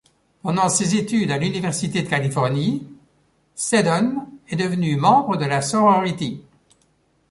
[0.41, 2.87] Pendant ses études à l'Université de Californie,
[3.53, 6.41] Seddon est devenue membre de la sorority.